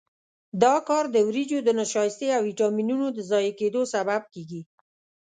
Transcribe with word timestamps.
دا 0.63 0.75
کار 0.87 1.05
د 1.11 1.17
وریجو 1.27 1.57
د 1.63 1.69
نشایستې 1.79 2.27
او 2.35 2.41
ویټامینونو 2.49 3.07
د 3.11 3.19
ضایع 3.29 3.53
کېدو 3.59 3.81
سبب 3.93 4.21
کېږي. 4.33 4.61